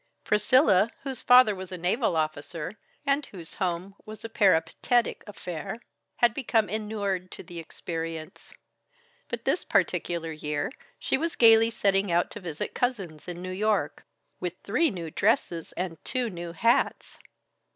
[0.23, 5.77] Priscilla, whose father was a naval officer, and whose home was a peripatetic affair,
[6.15, 8.51] had become inured to the experience;
[9.29, 14.03] but this particular year, she was gaily setting out to visit cousins in New York
[14.39, 17.19] with three new dresses and two new hats!